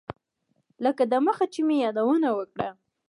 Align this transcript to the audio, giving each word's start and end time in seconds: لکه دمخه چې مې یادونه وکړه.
لکه 0.83 1.03
دمخه 1.11 1.45
چې 1.53 1.59
مې 1.67 1.75
یادونه 1.85 2.29
وکړه. 2.37 2.69